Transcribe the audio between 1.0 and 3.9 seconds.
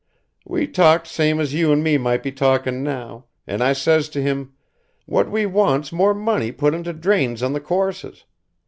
same as you and me might be talkin' now, and I